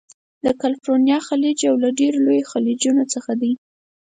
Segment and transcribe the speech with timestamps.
[0.45, 3.51] د کلفورنیا خلیج یو له ډیرو لویو خلیجونو څخه دی.